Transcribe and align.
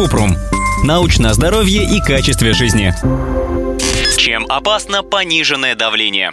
Купрум. 0.00 0.34
Научное 0.82 1.34
здоровье 1.34 1.84
и 1.84 2.00
качестве 2.00 2.54
жизни. 2.54 2.94
Чем 4.16 4.46
опасно 4.50 5.02
пониженное 5.02 5.74
давление? 5.74 6.32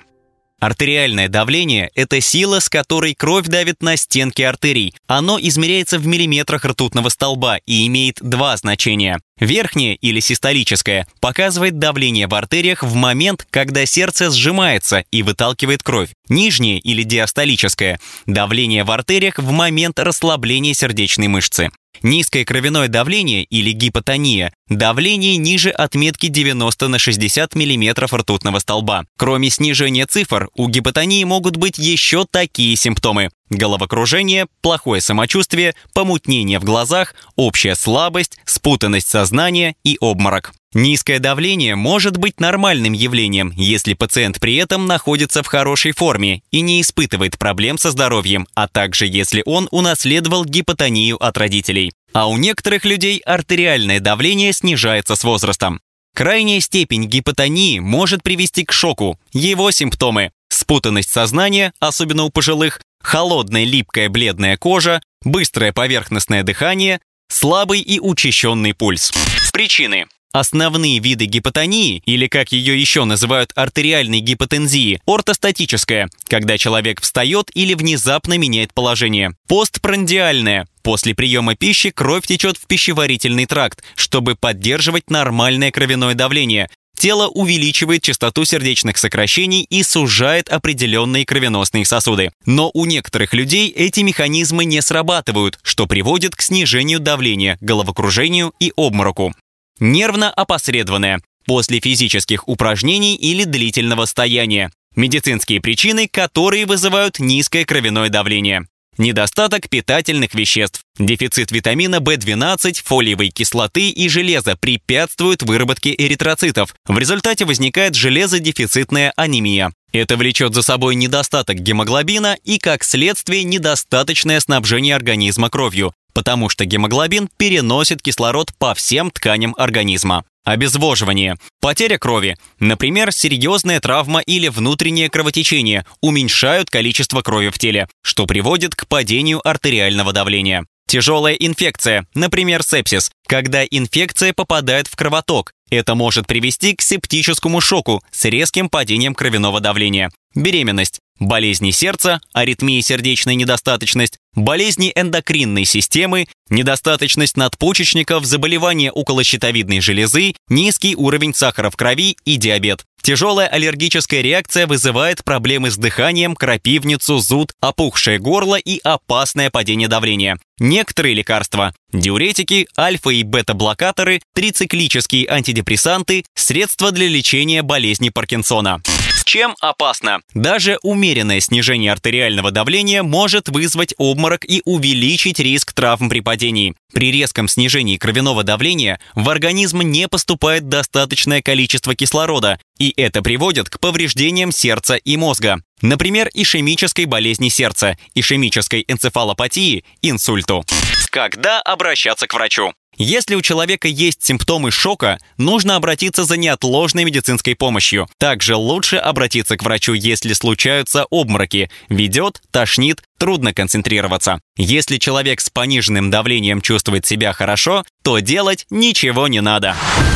Артериальное 0.61 1.27
давление– 1.27 1.91
это 1.93 2.21
сила, 2.21 2.61
с 2.61 2.69
которой 2.69 3.13
кровь 3.13 3.47
давит 3.47 3.81
на 3.81 3.97
стенки 3.97 4.41
артерий. 4.41 4.95
Оно 5.05 5.37
измеряется 5.37 5.99
в 5.99 6.07
миллиметрах 6.07 6.63
ртутного 6.63 7.09
столба 7.09 7.57
и 7.65 7.85
имеет 7.87 8.19
два 8.21 8.55
значения. 8.55 9.19
Верхнее 9.39 9.95
или 9.95 10.19
систолическое 10.19 11.07
показывает 11.19 11.77
давление 11.77 12.27
в 12.27 12.33
артериях 12.33 12.83
в 12.83 12.95
момент, 12.95 13.45
когда 13.49 13.85
сердце 13.85 14.31
сжимается 14.31 15.03
и 15.11 15.21
выталкивает 15.21 15.83
кровь. 15.83 16.09
Нижнее 16.27 16.79
или 16.79 17.03
диастолическое– 17.03 17.99
давление 18.25 18.83
в 18.83 18.91
артериях 18.91 19.37
в 19.37 19.51
момент 19.51 19.99
расслабления 19.99 20.73
сердечной 20.73 21.27
мышцы. 21.27 21.69
Низкое 22.03 22.45
кровяное 22.45 22.87
давление 22.87 23.43
или 23.43 23.71
гипотония– 23.71 24.53
давление 24.69 25.37
ниже 25.37 25.69
отметки 25.69 26.27
90 26.27 26.87
на 26.87 26.99
60 26.99 27.55
мм 27.55 28.05
ртутного 28.17 28.59
столба. 28.59 29.05
Кроме 29.17 29.49
снижения 29.49 30.05
цифр, 30.05 30.49
у 30.55 30.67
гипотонии 30.67 31.23
могут 31.23 31.57
быть 31.57 31.77
еще 31.77 32.25
такие 32.29 32.75
симптомы. 32.75 33.29
Головокружение, 33.49 34.47
плохое 34.61 35.01
самочувствие, 35.01 35.73
помутнение 35.93 36.59
в 36.59 36.65
глазах, 36.65 37.15
общая 37.35 37.75
слабость, 37.75 38.37
спутанность 38.45 39.07
сознания 39.07 39.75
и 39.83 39.97
обморок. 40.01 40.53
Низкое 40.73 41.19
давление 41.19 41.75
может 41.75 42.17
быть 42.17 42.41
нормальным 42.41 42.91
явлением, 42.91 43.53
если 43.55 43.93
пациент 43.93 44.39
при 44.41 44.57
этом 44.57 44.85
находится 44.85 45.41
в 45.41 45.47
хорошей 45.47 45.93
форме 45.93 46.43
и 46.51 46.59
не 46.59 46.81
испытывает 46.81 47.39
проблем 47.39 47.77
со 47.77 47.91
здоровьем, 47.91 48.47
а 48.53 48.67
также 48.67 49.07
если 49.07 49.43
он 49.45 49.69
унаследовал 49.71 50.43
гипотонию 50.43 51.15
от 51.23 51.37
родителей. 51.37 51.93
А 52.11 52.27
у 52.27 52.37
некоторых 52.37 52.83
людей 52.83 53.19
артериальное 53.19 54.01
давление 54.01 54.51
снижается 54.51 55.15
с 55.15 55.23
возрастом. 55.23 55.79
Крайняя 56.13 56.59
степень 56.59 57.05
гипотонии 57.05 57.79
может 57.79 58.23
привести 58.23 58.65
к 58.65 58.73
шоку. 58.73 59.19
Его 59.33 59.71
симптомы– 59.71 60.31
спутанность 60.49 61.11
сознания, 61.11 61.73
особенно 61.79 62.23
у 62.23 62.29
пожилых, 62.29 62.81
холодная 63.01 63.63
липкая 63.63 64.09
бледная 64.09 64.57
кожа, 64.57 65.01
быстрое 65.23 65.71
поверхностное 65.73 66.43
дыхание, 66.43 66.99
слабый 67.29 67.81
и 67.81 67.99
учащенный 67.99 68.73
пульс. 68.73 69.11
Причины. 69.53 70.05
Основные 70.33 70.99
виды 70.99 71.25
гипотонии, 71.25 72.03
или 72.05 72.27
как 72.27 72.51
ее 72.51 72.79
еще 72.79 73.05
называют 73.05 73.51
артериальной 73.55 74.19
гипотензии, 74.19 75.01
ортостатическая, 75.07 76.09
когда 76.25 76.57
человек 76.57 77.01
встает 77.01 77.49
или 77.55 77.73
внезапно 77.73 78.37
меняет 78.37 78.73
положение. 78.73 79.31
Постпрандиальная, 79.47 80.67
После 80.87 81.13
приема 81.13 81.53
пищи 81.53 81.89
кровь 81.89 82.25
течет 82.27 82.55
в 82.55 82.65
пищеварительный 82.65 83.45
тракт, 83.45 83.83
чтобы 83.97 84.35
поддерживать 84.35 85.09
нормальное 85.09 85.69
кровяное 85.69 86.13
давление. 86.13 86.69
Тело 86.97 87.27
увеличивает 87.27 88.01
частоту 88.01 88.43
сердечных 88.43 88.97
сокращений 88.97 89.61
и 89.69 89.83
сужает 89.83 90.49
определенные 90.49 91.25
кровеносные 91.25 91.85
сосуды. 91.85 92.31
Но 92.45 92.71
у 92.73 92.85
некоторых 92.85 93.33
людей 93.33 93.69
эти 93.69 93.99
механизмы 93.99 94.65
не 94.65 94.81
срабатывают, 94.81 95.59
что 95.61 95.85
приводит 95.85 96.35
к 96.35 96.41
снижению 96.41 96.99
давления, 96.99 97.57
головокружению 97.61 98.51
и 98.59 98.73
обмороку. 98.75 99.35
Нервно-опосредованное. 99.79 101.21
После 101.45 101.79
физических 101.79 102.47
упражнений 102.47 103.15
или 103.15 103.43
длительного 103.43 104.05
стояния. 104.05 104.71
Медицинские 104.95 105.61
причины, 105.61 106.07
которые 106.07 106.65
вызывают 106.65 107.19
низкое 107.19 107.63
кровяное 107.63 108.09
давление. 108.09 108.65
Недостаток 108.97 109.69
питательных 109.69 110.33
веществ. 110.33 110.81
Дефицит 110.97 111.51
витамина 111.51 111.97
В12, 111.97 112.81
фолиевой 112.83 113.29
кислоты 113.29 113.89
и 113.89 114.09
железа 114.09 114.55
препятствует 114.55 115.43
выработке 115.43 115.93
эритроцитов. 115.95 116.73
В 116.87 116.97
результате 116.97 117.45
возникает 117.45 117.93
железодефицитная 117.93 119.13
анемия. 119.15 119.71
Это 119.93 120.17
влечет 120.17 120.53
за 120.53 120.63
собой 120.63 120.95
недостаток 120.95 121.57
гемоглобина 121.57 122.37
и, 122.43 122.57
как 122.57 122.83
следствие, 122.83 123.43
недостаточное 123.43 124.39
снабжение 124.39 124.95
организма 124.95 125.49
кровью, 125.49 125.93
потому 126.17 126.49
что 126.49 126.65
гемоглобин 126.65 127.29
переносит 127.37 128.01
кислород 128.01 128.51
по 128.57 128.73
всем 128.73 129.11
тканям 129.11 129.53
организма. 129.55 130.23
Обезвоживание. 130.45 131.35
Потеря 131.61 131.99
крови, 131.99 132.37
например, 132.59 133.11
серьезная 133.11 133.79
травма 133.79 134.21
или 134.21 134.47
внутреннее 134.47 135.11
кровотечение, 135.11 135.85
уменьшают 136.01 136.71
количество 136.71 137.21
крови 137.21 137.49
в 137.49 137.59
теле, 137.59 137.87
что 138.01 138.25
приводит 138.25 138.73
к 138.73 138.87
падению 138.87 139.47
артериального 139.47 140.11
давления. 140.11 140.65
Тяжелая 140.87 141.35
инфекция, 141.35 142.07
например, 142.15 142.63
сепсис, 142.63 143.11
когда 143.27 143.63
инфекция 143.63 144.33
попадает 144.33 144.87
в 144.87 144.95
кровоток. 144.95 145.51
Это 145.69 145.93
может 145.93 146.25
привести 146.25 146.75
к 146.75 146.81
септическому 146.81 147.61
шоку 147.61 148.01
с 148.09 148.25
резким 148.25 148.69
падением 148.69 149.13
кровяного 149.13 149.59
давления. 149.59 150.09
Беременность, 150.37 150.99
болезни 151.19 151.71
сердца, 151.71 152.21
аритмии 152.31 152.79
сердечной 152.81 153.33
недостаточность, 153.33 154.19
болезни 154.35 154.91
эндокринной 154.93 155.65
системы, 155.65 156.27
недостаточность 156.51 157.37
надпочечников, 157.37 158.23
заболевания 158.23 158.91
околощитовидной 158.91 159.79
железы, 159.79 160.35
низкий 160.47 160.95
уровень 160.95 161.33
сахара 161.33 161.71
в 161.71 161.75
крови 161.75 162.17
и 162.23 162.37
диабет. 162.37 162.83
Тяжелая 163.01 163.47
аллергическая 163.47 164.21
реакция 164.21 164.67
вызывает 164.67 165.23
проблемы 165.23 165.71
с 165.71 165.77
дыханием, 165.77 166.35
крапивницу, 166.35 167.17
зуд, 167.17 167.53
опухшее 167.59 168.19
горло 168.19 168.59
и 168.59 168.79
опасное 168.83 169.49
падение 169.49 169.87
давления. 169.87 170.37
Некоторые 170.59 171.15
лекарства– 171.15 171.73
диуретики, 171.91 172.67
альфа- 172.77 173.09
и 173.09 173.23
бета-блокаторы, 173.23 174.21
трициклические 174.35 175.27
антидепрессанты, 175.27 176.25
средства 176.35 176.91
для 176.91 177.07
лечения 177.07 177.63
болезни 177.63 178.09
Паркинсона. 178.09 178.83
Чем 179.27 179.57
опасно? 179.59 180.21
Даже 180.33 180.79
умеренное 180.83 181.41
снижение 181.41 181.91
артериального 181.91 182.49
давления 182.49 183.03
может 183.03 183.49
вызвать 183.49 183.93
обморок 183.97 184.45
и 184.45 184.61
увеличить 184.63 185.39
риск 185.39 185.73
травм 185.73 186.07
при 186.07 186.21
падении. 186.21 186.75
При 186.93 187.11
резком 187.11 187.49
снижении 187.49 187.97
кровяного 187.97 188.45
давления 188.45 189.01
в 189.15 189.29
организм 189.29 189.81
не 189.81 190.07
поступает 190.07 190.69
достаточное 190.69 191.41
количество 191.41 191.93
кислорода, 191.93 192.57
и 192.79 192.93
это 192.95 193.21
приводит 193.21 193.69
к 193.69 193.81
повреждениям 193.81 194.53
сердца 194.53 194.95
и 194.95 195.17
мозга. 195.17 195.61
Например, 195.81 196.29
ишемической 196.33 197.03
болезни 197.03 197.49
сердца, 197.49 197.97
ишемической 198.15 198.85
энцефалопатии, 198.87 199.83
инсульту. 200.01 200.63
Когда 201.09 201.61
обращаться 201.61 202.27
к 202.27 202.33
врачу? 202.33 202.73
Если 202.99 203.35
у 203.35 203.43
человека 203.43 203.87
есть 203.87 204.25
симптомы 204.25 204.71
шока, 204.71 205.19
нужно 205.37 205.75
обратиться 205.75 206.23
за 206.23 206.35
неотложной 206.35 207.03
медицинской 207.03 207.55
помощью. 207.55 208.09
Также 208.17 208.55
лучше 208.55 208.97
обратиться 208.97 209.55
к 209.55 209.61
врачу, 209.61 209.93
если 209.93 210.33
случаются 210.33 211.05
обмороки, 211.11 211.69
ведет, 211.89 212.41
тошнит, 212.51 213.03
трудно 213.17 213.53
концентрироваться. 213.53 214.39
Если 214.57 214.97
человек 214.97 215.41
с 215.41 215.49
пониженным 215.49 216.09
давлением 216.09 216.61
чувствует 216.61 217.05
себя 217.05 217.33
хорошо, 217.33 217.83
то 218.03 218.19
делать 218.19 218.65
ничего 218.69 219.27
не 219.27 219.41
надо. 219.41 219.75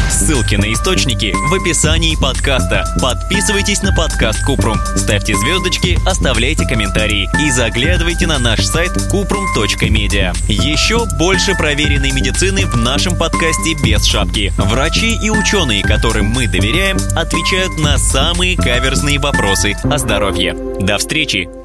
Ссылки 0.10 0.56
на 0.56 0.72
источники 0.74 1.34
в 1.34 1.54
описании 1.54 2.16
подкаста. 2.16 2.84
Подписывайтесь 3.02 3.82
на 3.82 3.94
подкаст 3.94 4.44
Купрум, 4.46 4.78
ставьте 4.96 5.36
звездочки, 5.36 5.98
оставляйте 6.06 6.68
комментарии 6.68 7.30
и 7.46 7.52
заглядывайте 7.52 8.28
на 8.28 8.40
наш 8.40 8.66
сайт 8.66 8.92
kuprum.media. 9.12 10.36
Еще 10.48 11.06
больше 11.18 11.56
проверенной 11.56 12.12
медицины 12.12 12.66
в 12.66 12.76
нашем 12.78 13.18
подкасте 13.18 13.76
без 13.84 14.06
шапки. 14.06 14.54
Врачи 14.58 15.18
и 15.22 15.30
ученые, 15.30 15.84
которым 15.84 16.28
мы 16.28 16.48
доверяем, 16.48 16.98
отвечают 17.16 17.78
на 17.80 17.98
самые 17.98 18.58
каверзные 18.58 19.20
вопросы 19.20 19.76
о 19.84 19.98
здоровье. 19.98 20.54
До 20.80 20.98
встречи! 20.98 21.61